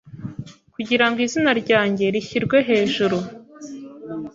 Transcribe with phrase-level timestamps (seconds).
[0.73, 3.17] Kugira ngo izina ryanjye rishyirwehejuru